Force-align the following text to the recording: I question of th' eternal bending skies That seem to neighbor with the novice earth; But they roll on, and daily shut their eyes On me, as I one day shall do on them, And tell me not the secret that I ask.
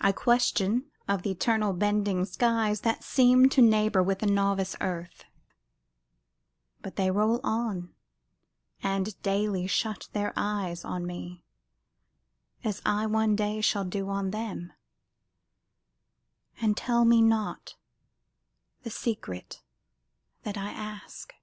I 0.00 0.12
question 0.12 0.92
of 1.08 1.22
th' 1.24 1.26
eternal 1.26 1.72
bending 1.72 2.24
skies 2.24 2.82
That 2.82 3.02
seem 3.02 3.48
to 3.48 3.60
neighbor 3.60 4.00
with 4.00 4.20
the 4.20 4.26
novice 4.28 4.76
earth; 4.80 5.24
But 6.82 6.94
they 6.94 7.10
roll 7.10 7.40
on, 7.42 7.92
and 8.80 9.20
daily 9.22 9.66
shut 9.66 10.08
their 10.12 10.32
eyes 10.36 10.84
On 10.84 11.04
me, 11.04 11.42
as 12.62 12.80
I 12.86 13.06
one 13.06 13.34
day 13.34 13.60
shall 13.60 13.84
do 13.84 14.08
on 14.08 14.30
them, 14.30 14.72
And 16.62 16.76
tell 16.76 17.04
me 17.04 17.20
not 17.20 17.74
the 18.84 18.90
secret 18.90 19.64
that 20.44 20.56
I 20.56 20.70
ask. 20.70 21.34